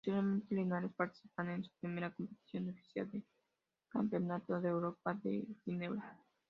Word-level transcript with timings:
Posteriormente, 0.03 0.55
Linares 0.55 0.91
participaría 0.97 1.53
en 1.53 1.63
su 1.63 1.71
primera 1.79 2.09
competición 2.11 2.67
oficial, 2.71 3.07
el 3.13 3.23
Campeonato 3.89 4.59
de 4.59 4.67
Europa 4.69 5.13
de 5.23 5.45
Ginebra. 5.63 6.17